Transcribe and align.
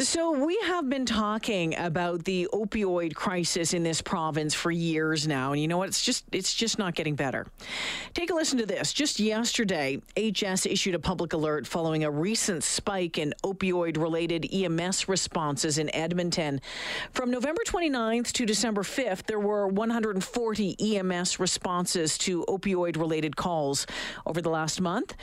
So, 0.00 0.30
we 0.30 0.58
have 0.64 0.88
been 0.88 1.04
talking 1.04 1.76
about 1.76 2.24
the 2.24 2.48
opioid 2.54 3.14
crisis 3.14 3.74
in 3.74 3.82
this 3.82 4.00
province 4.00 4.54
for 4.54 4.70
years 4.70 5.28
now, 5.28 5.52
and 5.52 5.60
you 5.60 5.68
know 5.68 5.76
what? 5.76 5.88
It's 5.88 6.02
just 6.02 6.24
it's 6.32 6.54
just 6.54 6.78
not 6.78 6.94
getting 6.94 7.16
better. 7.16 7.46
Take 8.14 8.30
a 8.30 8.34
listen 8.34 8.56
to 8.60 8.64
this. 8.64 8.94
Just 8.94 9.20
yesterday, 9.20 10.00
AHS 10.16 10.64
issued 10.64 10.94
a 10.94 10.98
public 10.98 11.34
alert 11.34 11.66
following 11.66 12.04
a 12.04 12.10
recent 12.10 12.64
spike 12.64 13.18
in 13.18 13.34
opioid-related 13.44 14.48
EMS 14.50 15.06
responses 15.06 15.76
in 15.76 15.94
Edmonton. 15.94 16.62
From 17.12 17.30
November 17.30 17.60
29th 17.66 18.32
to 18.32 18.46
December 18.46 18.82
5th, 18.82 19.26
there 19.26 19.38
were 19.38 19.68
140 19.68 20.96
EMS 20.96 21.38
responses 21.38 22.16
to 22.16 22.42
opioid-related 22.48 23.36
calls 23.36 23.86
over 24.24 24.40
the 24.40 24.48
last 24.48 24.80
month. 24.80 25.14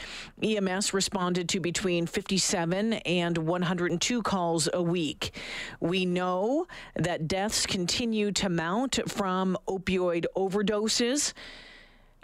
EMS 0.44 0.94
responded 0.94 1.50
to 1.50 1.60
between 1.60 2.06
57 2.06 2.94
and 2.94 3.40
102 3.40 4.22
calls 4.22 4.67
a 4.74 4.82
week. 4.82 5.36
We 5.80 6.06
know 6.06 6.68
that 6.96 7.28
deaths 7.28 7.66
continue 7.66 8.32
to 8.34 8.50
mount 8.50 9.00
from 9.08 9.58
opioid 9.68 10.26
overdoses. 10.36 11.34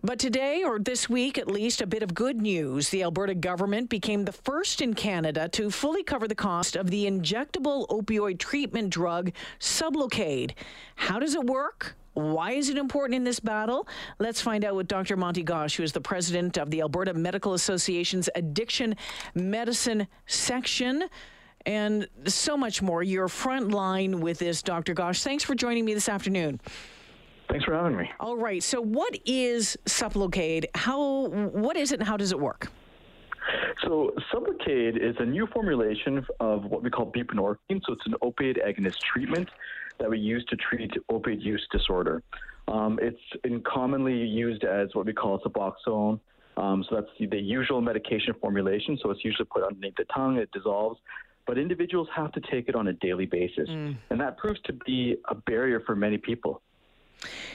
But 0.06 0.20
today, 0.20 0.64
or 0.66 0.80
this 0.80 1.08
week 1.08 1.38
at 1.38 1.48
least, 1.48 1.80
a 1.80 1.88
bit 1.88 2.04
of 2.04 2.14
good 2.14 2.42
news. 2.42 2.90
The 2.90 3.04
Alberta 3.04 3.36
government 3.36 3.90
became 3.90 4.26
the 4.26 4.34
first 4.34 4.82
in 4.82 4.96
Canada 4.96 5.48
to 5.50 5.72
fully 5.72 6.04
cover 6.04 6.28
the 6.28 6.36
cost 6.36 6.76
of 6.76 6.90
the 6.90 7.06
injectable 7.06 7.88
opioid 7.88 8.38
treatment 8.38 8.90
drug 8.90 9.32
Sublocade. 9.62 10.56
How 10.96 11.20
does 11.20 11.36
it 11.36 11.46
work? 11.46 11.96
Why 12.16 12.52
is 12.52 12.68
it 12.70 12.78
important 12.78 13.16
in 13.16 13.24
this 13.24 13.40
battle? 13.40 13.88
Let's 14.20 14.42
find 14.42 14.66
out 14.66 14.76
with 14.76 14.90
Dr. 14.90 15.16
Monty 15.16 15.44
Ghosh, 15.44 15.78
who 15.78 15.84
is 15.84 15.94
the 15.94 16.02
president 16.02 16.58
of 16.58 16.70
the 16.70 16.82
Alberta 16.82 17.14
Medical 17.14 17.54
Association's 17.54 18.30
Addiction 18.36 18.98
Medicine 19.34 20.08
section 20.28 21.06
and 21.66 22.08
so 22.26 22.58
much 22.58 22.82
more. 22.82 23.04
You're 23.04 23.28
front 23.28 23.72
line 23.72 24.20
with 24.20 24.40
this, 24.40 24.62
Dr. 24.62 24.94
Ghosh. 24.94 25.24
Thanks 25.24 25.44
for 25.44 25.56
joining 25.56 25.86
me 25.86 25.94
this 25.94 26.10
afternoon. 26.10 26.60
Thanks 27.50 27.66
for 27.66 27.74
having 27.76 27.98
me. 27.98 28.10
All 28.20 28.38
right. 28.38 28.64
So, 28.64 28.82
what 28.82 29.18
is 29.26 29.78
Sublocade? 29.86 30.66
How? 30.76 31.28
What 31.28 31.78
is 31.78 31.92
it, 31.92 32.00
and 32.00 32.08
how 32.08 32.18
does 32.18 32.32
it 32.32 32.40
work? 32.40 32.72
So, 33.84 34.12
Sublocade 34.34 34.98
is 34.98 35.16
a 35.20 35.26
new 35.26 35.48
formulation 35.48 36.26
of 36.40 36.66
what 36.66 36.84
we 36.84 36.90
call 36.90 37.12
buprenorphine. 37.12 37.82
So, 37.86 37.94
it's 37.94 38.06
an 38.06 38.16
opiate 38.22 38.58
agonist 38.58 39.00
treatment 39.00 39.50
that 40.00 40.10
we 40.10 40.20
use 40.20 40.44
to 40.50 40.56
treat 40.56 40.92
opiate 41.10 41.42
use 41.42 41.66
disorder. 41.72 42.24
Um, 42.68 42.98
it's 43.02 43.20
commonly 43.66 44.16
used 44.16 44.64
as 44.64 44.90
what 44.94 45.06
we 45.06 45.14
call 45.14 45.40
Suboxone. 45.40 46.20
Um, 46.56 46.86
so 46.88 46.96
that's 46.96 47.08
the, 47.20 47.26
the 47.26 47.40
usual 47.40 47.82
medication 47.82 48.34
formulation. 48.40 48.98
So 49.02 49.10
it's 49.10 49.24
usually 49.24 49.48
put 49.52 49.64
underneath 49.64 49.96
the 49.98 50.06
tongue. 50.06 50.38
It 50.38 50.50
dissolves 50.52 51.00
but 51.46 51.58
individuals 51.58 52.08
have 52.16 52.32
to 52.34 52.42
take 52.52 52.70
it 52.70 52.76
on 52.76 52.88
a 52.88 52.94
daily 52.94 53.26
basis. 53.26 53.70
Mm. 53.70 53.98
And 54.10 54.20
that 54.20 54.38
proves 54.38 54.60
to 54.62 54.74
be 54.86 55.18
a 55.30 55.36
barrier 55.36 55.82
for 55.86 55.96
many 55.96 56.18
people. 56.18 56.62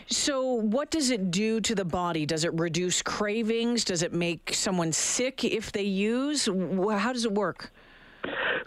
So, 0.06 0.54
what 0.54 0.90
does 0.90 1.10
it 1.10 1.30
do 1.30 1.60
to 1.60 1.74
the 1.74 1.84
body? 1.84 2.24
Does 2.24 2.44
it 2.44 2.52
reduce 2.54 3.02
cravings? 3.02 3.84
Does 3.84 4.02
it 4.02 4.14
make 4.14 4.54
someone 4.54 4.92
sick 4.92 5.44
if 5.44 5.72
they 5.72 5.82
use? 5.82 6.46
How 6.46 7.12
does 7.12 7.26
it 7.26 7.32
work? 7.32 7.70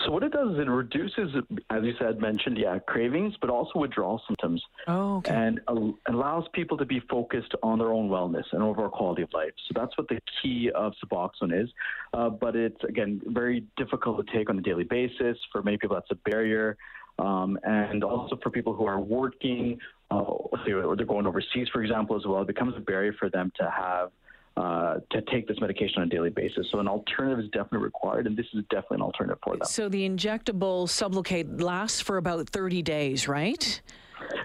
So 0.05 0.11
what 0.11 0.23
it 0.23 0.31
does 0.31 0.53
is 0.53 0.59
it 0.59 0.67
reduces, 0.67 1.35
as 1.69 1.83
you 1.83 1.93
said, 1.99 2.19
mentioned, 2.19 2.57
yeah, 2.57 2.79
cravings, 2.79 3.35
but 3.39 3.49
also 3.49 3.79
withdrawal 3.79 4.21
symptoms. 4.27 4.61
Oh, 4.87 5.17
okay. 5.17 5.33
And 5.33 5.59
allows 6.07 6.45
people 6.53 6.77
to 6.77 6.85
be 6.85 6.99
focused 7.01 7.53
on 7.61 7.77
their 7.77 7.91
own 7.91 8.09
wellness 8.09 8.45
and 8.51 8.63
overall 8.63 8.89
quality 8.89 9.21
of 9.21 9.29
life. 9.33 9.51
So 9.67 9.79
that's 9.79 9.95
what 9.97 10.07
the 10.07 10.19
key 10.41 10.71
of 10.73 10.93
Suboxone 11.03 11.63
is. 11.63 11.69
Uh, 12.13 12.29
but 12.29 12.55
it's, 12.55 12.83
again, 12.83 13.21
very 13.27 13.65
difficult 13.77 14.25
to 14.25 14.33
take 14.33 14.49
on 14.49 14.57
a 14.57 14.61
daily 14.61 14.85
basis. 14.85 15.37
For 15.51 15.61
many 15.61 15.77
people, 15.77 15.95
that's 15.95 16.11
a 16.11 16.29
barrier. 16.29 16.77
Um, 17.19 17.59
and 17.63 18.03
also 18.03 18.37
for 18.41 18.49
people 18.49 18.73
who 18.73 18.85
are 18.85 18.99
working, 18.99 19.77
uh, 20.09 20.15
or 20.15 20.95
they're 20.95 21.05
going 21.05 21.27
overseas, 21.27 21.67
for 21.71 21.83
example, 21.83 22.15
as 22.15 22.25
well, 22.25 22.41
it 22.41 22.47
becomes 22.47 22.75
a 22.75 22.79
barrier 22.79 23.13
for 23.19 23.29
them 23.29 23.51
to 23.57 23.69
have 23.69 24.11
uh, 24.57 24.95
to 25.11 25.21
take 25.31 25.47
this 25.47 25.59
medication 25.61 26.01
on 26.01 26.03
a 26.03 26.09
daily 26.09 26.29
basis. 26.29 26.67
So 26.71 26.79
an 26.79 26.87
alternative 26.87 27.39
is 27.39 27.49
definitely 27.51 27.79
required, 27.79 28.27
and 28.27 28.35
this 28.35 28.45
is 28.53 28.63
definitely 28.69 28.95
an 28.95 29.01
alternative 29.03 29.39
for 29.43 29.55
them. 29.55 29.65
So 29.65 29.89
the 29.89 30.07
injectable 30.07 30.87
Sublocade 30.87 31.61
lasts 31.61 32.01
for 32.01 32.17
about 32.17 32.49
30 32.49 32.81
days, 32.81 33.27
right? 33.27 33.81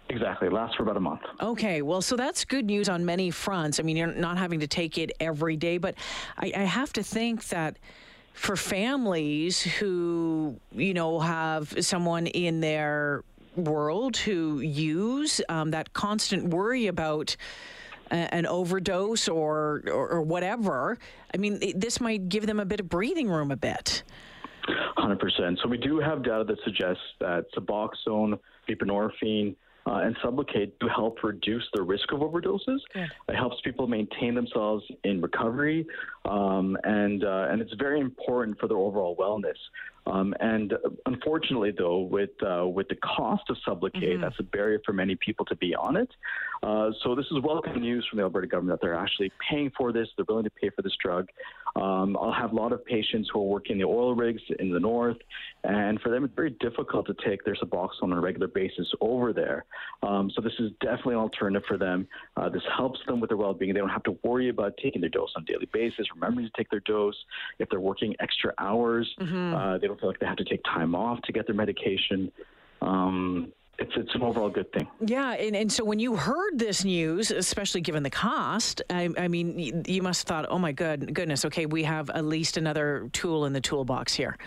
Exactly. 0.08 0.48
It 0.48 0.52
lasts 0.52 0.76
for 0.76 0.84
about 0.84 0.96
a 0.96 1.00
month. 1.00 1.22
Okay. 1.40 1.82
Well, 1.82 2.00
so 2.00 2.16
that's 2.16 2.44
good 2.44 2.64
news 2.64 2.88
on 2.88 3.04
many 3.04 3.30
fronts. 3.30 3.80
I 3.80 3.82
mean, 3.82 3.96
you're 3.96 4.06
not 4.06 4.38
having 4.38 4.60
to 4.60 4.66
take 4.66 4.96
it 4.98 5.12
every 5.20 5.56
day, 5.56 5.78
but 5.78 5.94
I, 6.38 6.52
I 6.56 6.62
have 6.62 6.92
to 6.94 7.02
think 7.02 7.48
that 7.48 7.76
for 8.32 8.56
families 8.56 9.62
who, 9.62 10.56
you 10.72 10.94
know, 10.94 11.18
have 11.20 11.74
someone 11.84 12.26
in 12.26 12.60
their 12.60 13.24
world 13.56 14.16
who 14.16 14.60
use 14.60 15.40
um, 15.48 15.70
that 15.70 15.92
constant 15.94 16.48
worry 16.48 16.86
about 16.86 17.36
an 18.10 18.46
overdose 18.46 19.28
or, 19.28 19.82
or, 19.86 20.08
or 20.08 20.22
whatever, 20.22 20.98
I 21.34 21.38
mean, 21.38 21.60
this 21.74 22.00
might 22.00 22.28
give 22.28 22.46
them 22.46 22.60
a 22.60 22.64
bit 22.64 22.80
of 22.80 22.88
breathing 22.88 23.28
room 23.28 23.50
a 23.50 23.56
bit. 23.56 24.02
100%. 24.98 25.58
So 25.62 25.68
we 25.68 25.78
do 25.78 25.98
have 26.00 26.22
data 26.22 26.44
that 26.44 26.58
suggests 26.64 27.02
that 27.20 27.46
Suboxone, 27.56 28.38
buprenorphine, 28.68 29.54
uh, 29.86 30.00
and 30.02 30.16
Sublocade 30.16 30.72
do 30.80 30.88
help 30.88 31.22
reduce 31.22 31.62
the 31.74 31.82
risk 31.82 32.10
of 32.12 32.18
overdoses. 32.20 32.78
Good. 32.92 33.08
It 33.28 33.36
helps 33.36 33.60
people 33.62 33.86
maintain 33.86 34.34
themselves 34.34 34.84
in 35.04 35.20
recovery, 35.20 35.86
um, 36.28 36.76
and 36.84 37.24
uh, 37.24 37.46
and 37.50 37.60
it's 37.60 37.74
very 37.74 38.00
important 38.00 38.58
for 38.58 38.68
their 38.68 38.78
overall 38.78 39.16
wellness. 39.16 39.58
Um, 40.06 40.34
and 40.38 40.72
unfortunately, 41.06 41.72
though, 41.76 41.98
with 41.98 42.30
uh, 42.42 42.66
with 42.66 42.88
the 42.88 42.96
cost 42.96 43.42
of 43.50 43.56
Sublocade, 43.66 44.02
mm-hmm. 44.02 44.22
that's 44.22 44.38
a 44.38 44.44
barrier 44.44 44.80
for 44.86 44.92
many 44.92 45.16
people 45.16 45.44
to 45.46 45.56
be 45.56 45.74
on 45.74 45.96
it. 45.96 46.08
Uh, 46.62 46.90
so 47.02 47.14
this 47.14 47.26
is 47.26 47.42
welcome 47.42 47.80
news 47.80 48.06
from 48.08 48.18
the 48.18 48.22
Alberta 48.22 48.46
government 48.46 48.80
that 48.80 48.86
they're 48.86 48.94
actually 48.94 49.32
paying 49.50 49.70
for 49.76 49.92
this. 49.92 50.08
They're 50.16 50.24
willing 50.28 50.44
to 50.44 50.50
pay 50.50 50.70
for 50.70 50.82
this 50.82 50.94
drug. 51.02 51.28
Um, 51.74 52.16
I'll 52.16 52.32
have 52.32 52.52
a 52.52 52.54
lot 52.54 52.72
of 52.72 52.84
patients 52.84 53.28
who 53.32 53.40
are 53.40 53.44
working 53.44 53.76
the 53.76 53.84
oil 53.84 54.14
rigs 54.14 54.40
in 54.60 54.70
the 54.70 54.80
north, 54.80 55.18
and 55.64 56.00
for 56.00 56.08
them, 56.08 56.24
it's 56.24 56.34
very 56.34 56.50
difficult 56.60 57.06
to 57.08 57.14
take 57.26 57.44
their 57.44 57.54
Suboxone 57.54 58.04
on 58.04 58.12
a 58.12 58.20
regular 58.20 58.46
basis 58.48 58.88
over 59.00 59.32
there. 59.32 59.66
Um, 60.02 60.30
so 60.34 60.40
this 60.40 60.54
is 60.58 60.70
definitely 60.80 61.14
an 61.14 61.20
alternative 61.20 61.66
for 61.68 61.76
them. 61.76 62.06
Uh, 62.36 62.48
this 62.48 62.62
helps 62.74 63.00
them 63.06 63.20
with 63.20 63.28
their 63.28 63.36
well-being. 63.36 63.74
They 63.74 63.80
don't 63.80 63.90
have 63.90 64.04
to 64.04 64.16
worry 64.22 64.48
about 64.48 64.74
taking 64.82 65.00
their 65.00 65.10
dose 65.10 65.32
on 65.36 65.42
a 65.42 65.46
daily 65.46 65.68
basis, 65.72 66.06
remembering 66.16 66.46
to 66.46 66.52
take 66.56 66.70
their 66.70 66.80
dose. 66.80 67.16
If 67.58 67.68
they're 67.68 67.80
working 67.80 68.14
extra 68.20 68.52
hours, 68.58 69.12
mm-hmm. 69.20 69.54
uh, 69.54 69.78
they 69.78 69.86
don't 69.86 70.00
feel 70.00 70.08
like 70.08 70.18
they 70.18 70.26
have 70.26 70.36
to 70.36 70.44
take 70.44 70.62
time 70.64 70.94
off 70.94 71.20
to 71.22 71.32
get 71.32 71.46
their 71.46 71.54
medication. 71.54 72.32
Um, 72.82 73.52
it's 73.78 73.92
it's 73.94 74.14
an 74.14 74.22
overall 74.22 74.48
good 74.48 74.72
thing. 74.72 74.86
Yeah, 75.00 75.32
and, 75.32 75.54
and 75.54 75.70
so 75.70 75.84
when 75.84 75.98
you 75.98 76.16
heard 76.16 76.58
this 76.58 76.84
news, 76.84 77.30
especially 77.30 77.82
given 77.82 78.02
the 78.02 78.10
cost, 78.10 78.80
I, 78.88 79.10
I 79.18 79.28
mean, 79.28 79.84
you 79.86 80.02
must 80.02 80.26
have 80.26 80.36
thought, 80.36 80.46
oh 80.50 80.58
my 80.58 80.72
good 80.72 81.12
goodness, 81.12 81.44
okay, 81.44 81.66
we 81.66 81.82
have 81.84 82.08
at 82.10 82.24
least 82.24 82.56
another 82.56 83.08
tool 83.12 83.44
in 83.44 83.52
the 83.52 83.60
toolbox 83.60 84.14
here. 84.14 84.38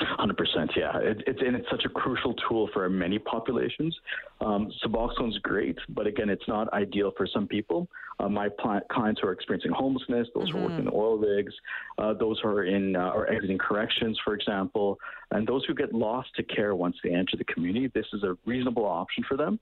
Hundred 0.00 0.36
percent, 0.36 0.70
yeah. 0.76 0.96
It, 0.98 1.22
it's 1.26 1.40
and 1.44 1.56
it's 1.56 1.68
such 1.70 1.84
a 1.84 1.88
crucial 1.88 2.34
tool 2.48 2.68
for 2.72 2.88
many 2.88 3.18
populations. 3.18 3.96
Um, 4.40 4.70
Suboxone's 4.84 5.38
great, 5.38 5.76
but 5.88 6.06
again, 6.06 6.28
it's 6.28 6.46
not 6.46 6.72
ideal 6.72 7.12
for 7.16 7.26
some 7.26 7.48
people. 7.48 7.88
Uh, 8.20 8.28
my 8.28 8.48
pl- 8.48 8.80
clients 8.90 9.20
who 9.20 9.28
are 9.28 9.32
experiencing 9.32 9.72
homelessness, 9.72 10.28
those 10.34 10.48
mm-hmm. 10.48 10.58
who 10.58 10.64
are 10.64 10.68
working 10.68 10.86
in 10.86 10.90
oil 10.92 11.18
rigs, 11.18 11.52
uh, 11.98 12.14
those 12.14 12.38
who 12.40 12.48
are 12.48 12.64
in 12.64 12.94
uh, 12.94 13.10
or 13.10 13.28
exiting 13.30 13.58
corrections, 13.58 14.18
for 14.24 14.34
example, 14.34 14.98
and 15.32 15.46
those 15.46 15.64
who 15.66 15.74
get 15.74 15.92
lost 15.92 16.28
to 16.36 16.42
care 16.44 16.74
once 16.74 16.96
they 17.02 17.10
enter 17.10 17.36
the 17.36 17.44
community, 17.44 17.90
this 17.94 18.06
is 18.12 18.22
a 18.22 18.36
reasonable 18.46 18.84
option 18.84 19.24
for 19.28 19.36
them. 19.36 19.58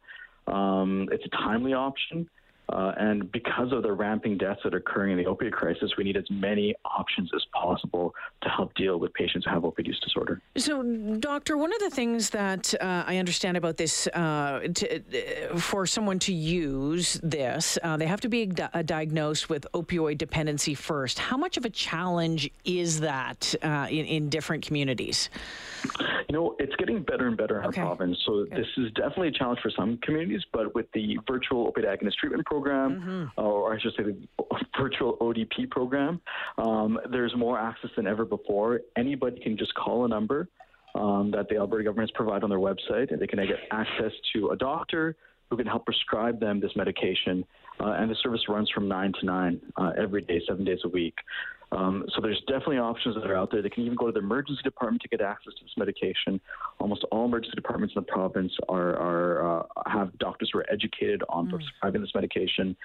Um, 0.46 1.08
it's 1.12 1.25
a 1.25 1.30
timely 1.30 1.72
option. 1.72 2.28
Uh, 2.69 2.93
and 2.99 3.31
because 3.31 3.72
of 3.72 3.82
the 3.82 3.93
ramping 3.93 4.37
deaths 4.37 4.60
that 4.65 4.75
are 4.75 4.78
occurring 4.78 5.12
in 5.12 5.19
the 5.19 5.31
opioid 5.31 5.53
crisis, 5.53 5.93
we 5.96 6.02
need 6.02 6.17
as 6.17 6.29
many 6.31 6.75
options 6.85 7.31
as 7.35 7.44
possible 7.52 8.12
to 8.43 8.49
help 8.49 8.75
deal 8.75 8.99
with 8.99 9.14
patients 9.14 9.44
who 9.44 9.50
have 9.52 9.62
opioid 9.62 9.87
use 9.87 10.00
disorder. 10.00 10.40
So, 10.56 10.82
doctor, 11.20 11.56
one 11.56 11.73
of 11.73 11.79
the 11.79 11.90
things 11.90 12.31
that 12.31 12.75
uh, 12.81 13.05
I 13.06 13.19
understand 13.19 13.56
about 13.56 13.76
this, 13.76 14.08
uh, 14.08 14.67
to, 14.75 14.96
uh, 14.96 15.58
for 15.58 15.87
someone 15.87 16.19
to 16.20 16.32
use 16.35 17.20
this, 17.23 17.79
uh, 17.85 17.96
they 17.96 18.06
have 18.06 18.20
to 18.23 18.29
be 18.29 18.46
di- 18.46 18.82
diagnosed 18.85 19.49
with 19.49 19.67
opioid 19.73 20.19
dependency 20.19 20.75
first. 20.75 21.20
How 21.20 21.37
much 21.37 21.56
of 21.56 21.64
a 21.64 21.70
challenge 21.70 22.50
is 22.64 23.00
that 23.00 23.55
uh, 23.62 23.87
in, 23.88 24.06
in 24.06 24.29
different 24.29 24.67
communities? 24.67 25.31
You 26.28 26.34
know, 26.34 26.56
it's 26.58 26.75
getting 26.76 27.02
better 27.02 27.28
and 27.28 27.37
better 27.37 27.61
in 27.61 27.67
okay. 27.67 27.81
our 27.81 27.94
province. 27.94 28.19
So 28.26 28.32
okay. 28.32 28.56
this 28.56 28.67
is 28.76 28.90
definitely 28.93 29.28
a 29.28 29.32
challenge 29.32 29.61
for 29.62 29.70
some 29.70 29.99
communities, 30.02 30.43
but 30.52 30.75
with 30.75 30.87
the 30.93 31.19
virtual 31.31 31.69
opiate 31.69 31.87
agonist 31.87 32.14
treatment 32.14 32.44
program, 32.46 33.00
mm-hmm. 33.00 33.40
or 33.40 33.73
I 33.75 33.78
should 33.78 33.93
say 33.96 34.02
the 34.02 34.17
virtual 34.81 35.17
ODP 35.19 35.70
program, 35.70 36.20
um, 36.58 36.99
there's 37.12 37.34
more 37.37 37.58
access 37.58 37.90
than 37.96 38.06
ever 38.06 38.25
before. 38.25 38.81
Anybody 38.96 39.40
can 39.40 39.56
just 39.56 39.75
call 39.75 40.05
a 40.05 40.08
number 40.08 40.49
um, 40.96 41.31
that 41.32 41.49
the 41.49 41.56
Alberta 41.56 41.84
government 41.84 42.11
has 42.11 42.14
provided 42.17 42.44
on 42.44 42.50
their 42.50 42.58
website, 42.58 43.12
and 43.12 43.20
they 43.20 43.26
can 43.26 43.38
get 43.46 43.58
access 43.70 44.12
to 44.34 44.49
a 44.49 44.56
doctor 44.56 45.17
who 45.50 45.56
can 45.56 45.67
help 45.67 45.84
prescribe 45.84 46.40
them 46.40 46.61
this 46.61 46.73
medication 46.75 47.44
uh, 47.81 47.93
and 47.99 48.11
the 48.11 48.17
service 48.23 48.43
runs 48.49 48.70
from 48.70 48.88
9 48.88 49.12
to 49.20 49.26
9 49.26 49.61
uh, 49.76 49.93
every 49.99 50.23
day, 50.23 50.40
seven 50.46 50.64
days 50.64 50.81
a 50.84 50.88
week. 50.88 51.14
Um, 51.73 52.05
so 52.14 52.20
there's 52.20 52.40
definitely 52.46 52.78
options 52.78 53.17
that 53.17 53.28
are 53.28 53.37
out 53.37 53.50
there. 53.50 53.61
They 53.61 53.69
can 53.69 53.84
even 53.84 53.96
go 53.96 54.06
to 54.06 54.12
the 54.12 54.20
emergency 54.20 54.62
department 54.62 55.02
to 55.02 55.08
get 55.08 55.20
access 55.20 55.52
to 55.55 55.64
this 55.64 55.73
medication. 55.76 56.40
Almost 56.78 57.05
all 57.11 57.25
emergency 57.25 57.56
departments 57.56 57.94
in 57.96 58.02
the 58.02 58.06
province 58.06 58.52
are, 58.69 58.96
are 58.96 59.61
uh, 59.61 59.62
have 59.87 60.17
doctors 60.19 60.50
who 60.52 60.61
are 60.61 60.70
educated 60.70 61.23
on 61.28 61.49
mm. 61.49 61.50
prescribing 61.50 62.02
this 62.02 62.14
medication. 62.14 62.76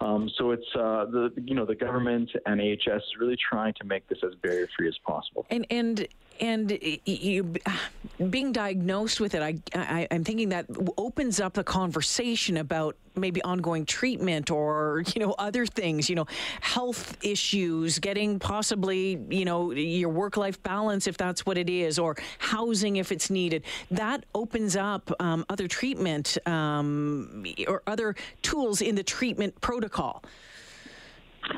Um, 0.00 0.30
so 0.38 0.52
it's 0.52 0.66
uh, 0.76 1.06
the 1.06 1.32
you 1.44 1.56
know 1.56 1.66
the 1.66 1.74
government 1.74 2.30
and 2.46 2.60
AHS 2.60 3.02
is 3.02 3.16
really 3.18 3.36
trying 3.36 3.74
to 3.74 3.84
make 3.84 4.06
this 4.08 4.18
as 4.24 4.34
barrier 4.36 4.68
free 4.76 4.86
as 4.86 4.96
possible. 5.04 5.44
And 5.50 5.66
and 5.70 6.06
and 6.40 6.78
you 7.04 7.54
being 8.30 8.52
diagnosed 8.52 9.20
with 9.20 9.34
it, 9.34 9.42
I, 9.42 9.58
I 9.74 10.08
am 10.10 10.24
thinking 10.24 10.48
that 10.50 10.66
opens 10.96 11.40
up 11.40 11.54
the 11.54 11.64
conversation 11.64 12.56
about 12.56 12.96
maybe 13.14 13.42
ongoing 13.42 13.84
treatment 13.84 14.50
or 14.50 15.02
you 15.14 15.20
know 15.20 15.34
other 15.38 15.66
things, 15.66 16.08
you 16.08 16.16
know, 16.16 16.26
health 16.60 17.16
issues, 17.22 17.98
getting 17.98 18.38
possibly 18.38 19.20
you 19.28 19.44
know 19.44 19.72
your 19.72 20.10
work 20.10 20.36
life 20.36 20.62
balance 20.62 21.06
if 21.06 21.16
that's 21.16 21.44
what 21.46 21.58
it 21.58 21.70
is, 21.70 21.98
or 21.98 22.16
housing 22.38 22.96
if 22.96 23.12
it's 23.12 23.30
needed. 23.30 23.64
That 23.90 24.24
opens 24.34 24.76
up 24.76 25.10
um, 25.20 25.44
other 25.48 25.68
treatment 25.68 26.38
um, 26.46 27.44
or 27.66 27.82
other 27.86 28.14
tools 28.42 28.80
in 28.80 28.94
the 28.94 29.02
treatment 29.02 29.60
protocol. 29.60 30.22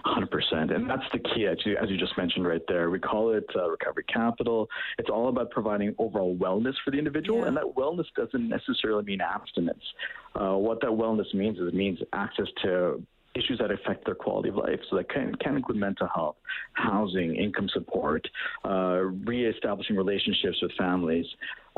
100%. 0.06 0.74
And 0.74 0.88
that's 0.88 1.02
the 1.12 1.18
key, 1.18 1.46
as 1.46 1.58
you, 1.64 1.76
as 1.76 1.90
you 1.90 1.96
just 1.96 2.16
mentioned 2.16 2.46
right 2.46 2.62
there. 2.68 2.90
We 2.90 2.98
call 2.98 3.32
it 3.32 3.46
uh, 3.56 3.70
recovery 3.70 4.04
capital. 4.12 4.68
It's 4.98 5.10
all 5.10 5.28
about 5.28 5.50
providing 5.50 5.94
overall 5.98 6.36
wellness 6.36 6.74
for 6.84 6.90
the 6.90 6.98
individual, 6.98 7.40
yeah. 7.40 7.48
and 7.48 7.56
that 7.56 7.74
wellness 7.76 8.06
doesn't 8.16 8.48
necessarily 8.48 9.04
mean 9.04 9.20
abstinence. 9.20 9.82
Uh, 10.34 10.54
what 10.54 10.80
that 10.80 10.90
wellness 10.90 11.32
means 11.34 11.58
is 11.58 11.68
it 11.68 11.74
means 11.74 11.98
access 12.12 12.46
to 12.62 13.02
issues 13.34 13.58
that 13.58 13.70
affect 13.70 14.04
their 14.04 14.14
quality 14.14 14.48
of 14.48 14.56
life. 14.56 14.80
So 14.88 14.96
that 14.96 15.08
can, 15.08 15.34
can 15.36 15.56
include 15.56 15.78
mental 15.78 16.08
health, 16.12 16.36
housing, 16.72 17.36
income 17.36 17.68
support, 17.72 18.26
uh, 18.64 19.02
reestablishing 19.24 19.96
relationships 19.96 20.58
with 20.62 20.72
families, 20.76 21.26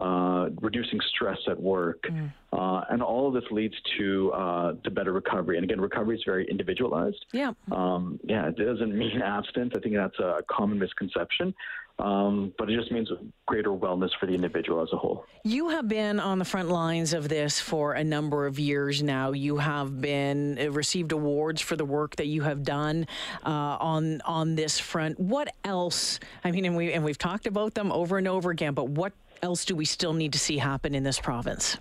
uh, 0.03 0.49
reducing 0.61 1.01
stress 1.15 1.39
at 1.49 1.61
work, 1.61 2.03
mm. 2.11 2.33
uh, 2.53 2.85
and 2.91 3.03
all 3.03 3.29
of 3.29 3.35
this 3.35 3.49
leads 3.53 3.75
to 3.97 4.33
uh, 4.33 4.73
to 4.83 4.91
better 4.91 5.13
recovery. 5.13 5.57
And 5.57 5.65
again, 5.65 5.81
recovery 5.81 6.17
is 6.17 6.23
very 6.27 6.45
individualized. 6.51 7.25
Yeah. 7.33 7.53
Um, 7.71 8.19
yeah, 8.25 8.49
it 8.49 8.57
doesn't 8.57 8.97
mean 8.97 9.23
abstinence. 9.25 9.75
I 9.77 9.81
think 9.81 9.95
that's 9.95 10.19
a 10.19 10.41
common 10.51 10.79
misconception. 10.79 11.55
Um, 11.99 12.53
but 12.59 12.69
it 12.69 12.77
just 12.77 12.91
means 12.91 13.11
greater 13.47 13.71
wellness 13.71 14.09
for 14.19 14.27
the 14.27 14.33
individual 14.33 14.83
as 14.83 14.89
a 14.93 14.97
whole. 14.97 15.25
You 15.45 15.69
have 15.69 15.87
been 15.87 16.19
on 16.19 16.39
the 16.39 16.45
front 16.45 16.69
lines 16.69 17.13
of 17.13 17.29
this 17.29 17.61
for 17.61 17.93
a 17.93 18.03
number 18.03 18.47
of 18.47 18.59
years 18.59 19.03
now. 19.03 19.33
You 19.33 19.59
have 19.59 20.01
been 20.01 20.59
uh, 20.59 20.73
received 20.73 21.13
awards 21.13 21.61
for 21.61 21.77
the 21.77 21.85
work 21.85 22.17
that 22.17 22.27
you 22.27 22.43
have 22.43 22.65
done 22.65 23.07
uh, 23.45 23.77
on 23.79 24.21
on 24.23 24.57
this 24.57 24.81
front. 24.81 25.21
What 25.21 25.55
else? 25.63 26.19
I 26.43 26.51
mean, 26.51 26.65
and 26.65 26.77
we 26.77 26.93
and 26.93 27.05
we've 27.05 27.19
talked 27.19 27.47
about 27.47 27.75
them 27.75 27.93
over 27.93 28.19
and 28.19 28.27
over 28.27 28.51
again. 28.51 28.75
But 28.75 28.89
what 28.89 29.13
else 29.43 29.65
do 29.65 29.75
we 29.75 29.85
still 29.85 30.13
need 30.13 30.33
to 30.33 30.39
see 30.39 30.59
happen 30.59 30.95
in 30.95 31.03
this 31.03 31.19
province? 31.19 31.77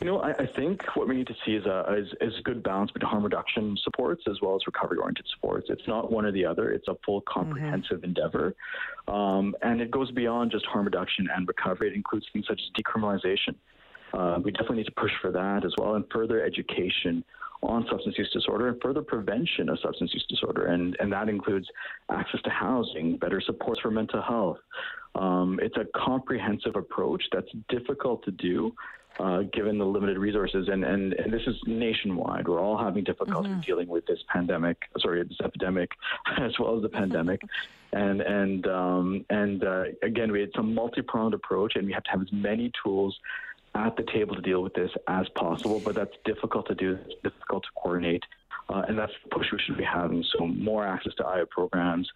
You 0.00 0.06
know, 0.06 0.20
I, 0.20 0.30
I, 0.30 0.46
think 0.46 0.82
what 0.94 1.08
we 1.08 1.16
need 1.16 1.26
to 1.26 1.34
see 1.44 1.52
is 1.52 1.66
a, 1.66 1.92
is, 1.98 2.08
is 2.20 2.38
a 2.38 2.42
good 2.42 2.62
balance 2.62 2.92
between 2.92 3.10
harm 3.10 3.24
reduction 3.24 3.76
supports 3.82 4.22
as 4.28 4.40
well 4.40 4.54
as 4.54 4.60
recovery 4.64 4.98
oriented 4.98 5.26
supports. 5.34 5.68
It's 5.70 5.86
not 5.88 6.12
one 6.12 6.24
or 6.24 6.30
the 6.30 6.44
other, 6.44 6.70
it's 6.70 6.86
a 6.86 6.94
full 7.04 7.22
comprehensive 7.22 7.98
mm-hmm. 7.98 8.04
endeavor. 8.04 8.54
Um, 9.08 9.56
and 9.62 9.80
it 9.80 9.90
goes 9.90 10.12
beyond 10.12 10.52
just 10.52 10.66
harm 10.66 10.84
reduction 10.84 11.28
and 11.34 11.48
recovery, 11.48 11.88
it 11.88 11.94
includes 11.94 12.26
things 12.32 12.46
such 12.46 12.60
as 12.60 12.82
decriminalization. 12.82 13.56
Uh, 14.12 14.38
we 14.42 14.50
definitely 14.52 14.78
need 14.78 14.86
to 14.86 14.92
push 14.92 15.12
for 15.20 15.30
that 15.30 15.64
as 15.64 15.72
well 15.78 15.94
and 15.94 16.04
further 16.12 16.44
education 16.44 17.24
on 17.62 17.84
substance 17.90 18.16
use 18.16 18.30
disorder 18.32 18.68
and 18.68 18.80
further 18.80 19.02
prevention 19.02 19.68
of 19.68 19.78
substance 19.80 20.12
use 20.14 20.24
disorder. 20.28 20.66
And, 20.66 20.96
and 21.00 21.12
that 21.12 21.28
includes 21.28 21.66
access 22.10 22.40
to 22.42 22.50
housing, 22.50 23.16
better 23.16 23.40
supports 23.40 23.80
for 23.80 23.90
mental 23.90 24.22
health. 24.22 24.58
Um, 25.14 25.58
it's 25.60 25.76
a 25.76 25.86
comprehensive 25.98 26.76
approach 26.76 27.22
that's 27.32 27.50
difficult 27.68 28.24
to 28.24 28.30
do 28.30 28.72
uh, 29.18 29.42
given 29.52 29.78
the 29.78 29.84
limited 29.84 30.18
resources. 30.18 30.68
And, 30.70 30.84
and, 30.84 31.12
and 31.14 31.32
this 31.32 31.42
is 31.46 31.56
nationwide. 31.66 32.46
We're 32.46 32.60
all 32.60 32.78
having 32.78 33.02
difficulty 33.02 33.48
mm-hmm. 33.48 33.60
dealing 33.60 33.88
with 33.88 34.06
this 34.06 34.20
pandemic, 34.28 34.76
sorry, 35.00 35.22
this 35.24 35.38
epidemic, 35.42 35.90
as 36.38 36.52
well 36.60 36.76
as 36.76 36.82
the 36.82 36.88
pandemic. 36.88 37.40
and 37.92 38.20
and 38.20 38.66
um, 38.66 39.24
and 39.30 39.64
uh, 39.64 39.84
again, 40.02 40.30
we, 40.30 40.42
it's 40.42 40.56
a 40.56 40.62
multi-pronged 40.62 41.34
approach, 41.34 41.74
and 41.76 41.86
we 41.86 41.92
have 41.92 42.04
to 42.04 42.10
have 42.10 42.20
as 42.20 42.32
many 42.32 42.70
tools 42.84 43.18
at 43.86 43.96
the 43.96 44.02
table 44.02 44.34
to 44.34 44.42
deal 44.42 44.62
with 44.62 44.74
this 44.74 44.90
as 45.06 45.28
possible. 45.30 45.80
But 45.80 45.94
that's 45.94 46.16
difficult 46.24 46.66
to 46.68 46.74
do. 46.74 46.98
It's 47.06 47.20
difficult 47.22 47.62
to 47.64 47.70
coordinate, 47.76 48.24
uh, 48.68 48.84
and 48.88 48.98
that's 48.98 49.12
the 49.22 49.30
push 49.30 49.46
we 49.52 49.58
should 49.58 49.78
be 49.78 49.84
having. 49.84 50.24
So 50.36 50.46
more 50.46 50.86
access 50.86 51.14
to 51.14 51.24
IA 51.24 51.46
programs, 51.46 52.10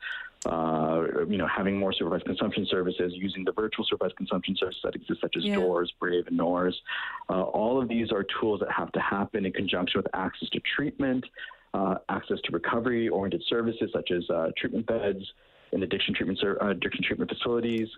uh, 0.46 1.24
you 1.28 1.38
know, 1.38 1.46
having 1.46 1.78
more 1.78 1.92
supervised 1.92 2.24
consumption 2.24 2.66
services, 2.68 3.12
using 3.14 3.44
the 3.44 3.52
virtual 3.52 3.84
supervised 3.84 4.16
consumption 4.16 4.56
services 4.56 4.80
that 4.82 4.94
exist, 4.94 5.20
such 5.20 5.36
as 5.36 5.44
yeah. 5.44 5.54
DORS, 5.54 5.92
Brave, 6.00 6.26
and 6.26 6.36
NORS. 6.36 6.80
Uh, 7.30 7.42
all 7.42 7.80
of 7.80 7.88
these 7.88 8.10
are 8.10 8.24
tools 8.40 8.60
that 8.60 8.70
have 8.70 8.90
to 8.92 9.00
happen 9.00 9.46
in 9.46 9.52
conjunction 9.52 9.98
with 9.98 10.08
access 10.14 10.48
to 10.50 10.60
treatment, 10.76 11.24
uh, 11.74 11.96
access 12.08 12.38
to 12.44 12.52
recovery-oriented 12.52 13.42
services 13.48 13.90
such 13.92 14.10
as 14.10 14.28
uh, 14.30 14.50
treatment 14.56 14.86
beds 14.86 15.24
and 15.72 15.82
addiction 15.82 16.14
treatment 16.14 16.38
ser- 16.38 16.58
uh, 16.62 16.70
addiction 16.70 17.02
treatment 17.04 17.30
facilities. 17.30 17.88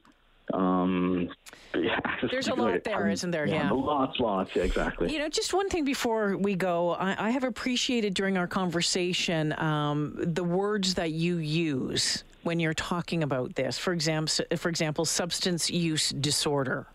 Um, 0.52 1.30
yeah, 1.74 1.98
There's 2.30 2.48
a 2.48 2.54
lot 2.54 2.84
there, 2.84 3.08
not 3.08 3.30
there? 3.30 3.46
Yeah, 3.46 3.54
yeah, 3.54 3.70
lots, 3.70 4.20
lots. 4.20 4.50
Yeah, 4.54 4.64
exactly. 4.64 5.12
You 5.12 5.18
know, 5.18 5.28
just 5.28 5.54
one 5.54 5.68
thing 5.68 5.84
before 5.84 6.36
we 6.36 6.54
go, 6.54 6.90
I, 6.90 7.28
I 7.28 7.30
have 7.30 7.44
appreciated 7.44 8.14
during 8.14 8.36
our 8.36 8.46
conversation 8.46 9.58
um, 9.58 10.14
the 10.16 10.44
words 10.44 10.94
that 10.94 11.12
you 11.12 11.38
use 11.38 12.24
when 12.42 12.60
you're 12.60 12.74
talking 12.74 13.22
about 13.22 13.54
this. 13.54 13.78
For 13.78 13.92
example, 13.92 14.44
for 14.56 14.68
example, 14.68 15.04
substance 15.04 15.70
use 15.70 16.10
disorder. 16.10 16.86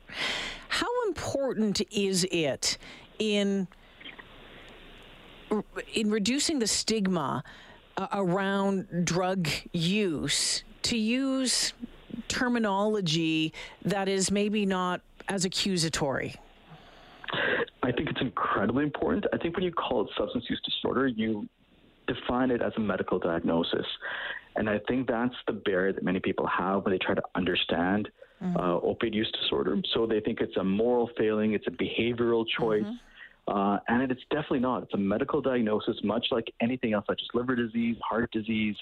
How 0.69 1.07
important 1.07 1.81
is 1.92 2.25
it 2.31 2.78
in 3.18 3.68
in 5.94 6.12
reducing 6.12 6.60
the 6.60 6.68
stigma 6.68 7.44
uh, 7.98 8.07
around 8.13 8.88
drug 9.04 9.50
use 9.74 10.63
to 10.84 10.98
use 10.98 11.74
terminology 12.30 13.54
that 13.84 14.08
is 14.08 14.31
maybe 14.31 14.66
not 14.66 15.02
as 15.28 15.44
accusatory? 15.44 16.36
I 17.84 17.92
think 17.92 18.10
it's 18.10 18.22
incredibly 18.22 18.84
important. 18.84 19.26
I 19.34 19.38
think 19.38 19.56
when 19.56 19.64
you 19.64 19.72
call 19.72 20.04
it 20.04 20.10
substance 20.18 20.46
use 20.50 20.62
disorder, 20.64 21.08
you 21.08 21.48
define 22.08 22.52
it 22.52 22.62
as 22.62 22.74
a 22.78 22.80
medical 22.80 23.20
diagnosis. 23.20 23.86
And 24.56 24.70
I 24.70 24.80
think 24.88 25.08
that's 25.08 25.36
the 25.48 25.54
barrier 25.54 25.94
that 25.94 26.04
many 26.04 26.19
people 26.19 26.48
have 26.48 26.83
when 26.83 26.92
they 26.92 26.98
try 26.98 27.16
to 27.16 27.21
understand 27.36 28.09
mm-hmm. 28.44 28.57
uh, 28.57 28.80
opiate 28.81 29.14
use 29.14 29.31
disorder. 29.42 29.80
So 29.94 30.06
they 30.06 30.19
think 30.19 30.42
it's 30.42 30.57
a 30.57 30.64
moral 30.64 31.09
failing, 31.18 31.54
it's 31.54 31.68
a 31.68 31.71
behavioral 31.71 32.45
choice. 32.48 32.83
Mm-hmm. 32.83 32.95
Uh, 33.48 33.80
and 33.88 34.12
it's 34.12 34.21
definitely 34.30 34.59
not. 34.59 34.83
It's 34.83 34.94
a 34.94 34.98
medical 34.98 35.42
diagnosis, 35.42 35.95
much 36.04 36.28
like 36.30 36.54
anything 36.62 36.94
else, 36.94 37.06
such 37.07 37.19
as 37.19 37.28
liver 37.33 37.56
disease, 37.56 37.98
heart 38.07 38.31
disease, 38.31 38.76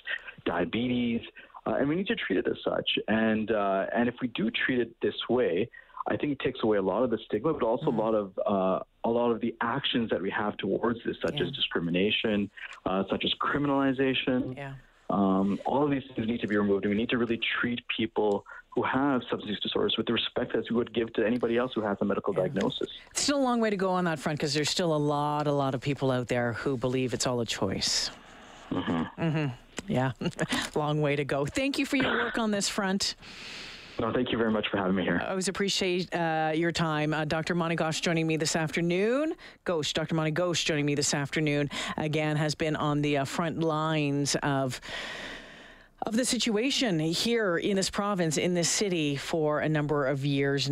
diabetes, 0.45 1.21
uh, 1.67 1.75
and 1.75 1.89
we 1.89 1.95
need 1.95 2.07
to 2.07 2.15
treat 2.15 2.37
it 2.37 2.47
as 2.47 2.57
such. 2.63 2.89
And 3.07 3.51
uh, 3.51 3.87
and 3.93 4.07
if 4.07 4.15
we 4.21 4.29
do 4.29 4.49
treat 4.49 4.79
it 4.79 4.95
this 5.01 5.15
way, 5.29 5.69
I 6.07 6.15
think 6.15 6.31
it 6.31 6.39
takes 6.39 6.63
away 6.63 6.77
a 6.77 6.81
lot 6.81 7.03
of 7.03 7.09
the 7.09 7.17
stigma, 7.25 7.53
but 7.53 7.63
also 7.63 7.87
mm-hmm. 7.87 7.99
a 7.99 8.03
lot 8.03 8.15
of 8.15 8.39
uh, 8.45 8.83
a 9.03 9.09
lot 9.09 9.31
of 9.31 9.41
the 9.41 9.53
actions 9.61 10.09
that 10.11 10.21
we 10.21 10.29
have 10.29 10.55
towards 10.57 10.99
this, 11.05 11.17
such 11.21 11.35
yeah. 11.35 11.45
as 11.45 11.51
discrimination, 11.51 12.49
uh, 12.85 13.03
such 13.09 13.25
as 13.25 13.33
criminalization. 13.41 14.55
Yeah. 14.55 14.73
Um, 15.09 15.59
all 15.65 15.83
of 15.83 15.91
these 15.91 16.03
things 16.15 16.27
need 16.27 16.41
to 16.41 16.47
be 16.47 16.57
removed, 16.57 16.83
and 16.83 16.93
we 16.93 16.97
need 16.97 17.09
to 17.09 17.17
really 17.17 17.39
treat 17.59 17.79
people 17.95 18.45
who 18.69 18.83
have 18.83 19.21
substance 19.29 19.49
use 19.49 19.59
disorders 19.61 19.95
with 19.97 20.05
the 20.05 20.13
respect 20.13 20.53
as 20.55 20.69
we 20.69 20.75
would 20.75 20.93
give 20.93 21.11
to 21.13 21.25
anybody 21.25 21.57
else 21.57 21.71
who 21.73 21.81
has 21.81 21.97
a 22.01 22.05
medical 22.05 22.33
yeah. 22.33 22.41
diagnosis. 22.41 22.89
Still 23.13 23.37
a 23.37 23.41
long 23.41 23.59
way 23.59 23.69
to 23.69 23.77
go 23.77 23.89
on 23.89 24.05
that 24.05 24.19
front 24.19 24.37
because 24.37 24.53
there's 24.53 24.69
still 24.69 24.95
a 24.95 24.97
lot, 24.97 25.47
a 25.47 25.51
lot 25.51 25.73
of 25.73 25.81
people 25.81 26.11
out 26.11 26.27
there 26.27 26.53
who 26.53 26.77
believe 26.77 27.13
it's 27.13 27.25
all 27.25 27.39
a 27.39 27.45
choice. 27.45 28.11
Mm-hmm. 28.71 29.21
Mm-hmm. 29.21 29.47
Yeah, 29.87 30.11
long 30.75 31.01
way 31.01 31.15
to 31.15 31.25
go. 31.25 31.45
Thank 31.45 31.79
you 31.79 31.85
for 31.85 31.95
your 31.95 32.11
work 32.11 32.37
on 32.37 32.51
this 32.51 32.69
front. 32.69 33.15
No, 33.99 34.13
thank 34.13 34.31
you 34.31 34.37
very 34.37 34.51
much 34.51 34.67
for 34.69 34.77
having 34.77 34.95
me 34.95 35.03
here. 35.03 35.19
I 35.23 35.29
always 35.29 35.47
appreciate 35.47 36.13
uh, 36.13 36.51
your 36.53 36.71
time. 36.71 37.13
Uh, 37.13 37.25
Dr. 37.25 37.55
Mani 37.55 37.75
Ghosh 37.75 37.99
joining 37.99 38.27
me 38.27 38.37
this 38.37 38.55
afternoon. 38.55 39.33
Ghosh, 39.65 39.91
Dr. 39.91 40.13
Mani 40.13 40.31
Ghosh 40.31 40.63
joining 40.65 40.85
me 40.85 40.93
this 40.93 41.15
afternoon 41.15 41.71
again 41.97 42.37
has 42.37 42.53
been 42.53 42.75
on 42.75 43.01
the 43.01 43.17
uh, 43.17 43.25
front 43.25 43.59
lines 43.59 44.35
of 44.43 44.79
of 46.03 46.15
the 46.15 46.23
situation 46.23 46.99
here 46.99 47.57
in 47.57 47.75
this 47.75 47.89
province, 47.89 48.37
in 48.37 48.53
this 48.53 48.69
city, 48.69 49.15
for 49.15 49.61
a 49.61 49.67
number 49.67 50.05
of 50.05 50.23
years. 50.23 50.69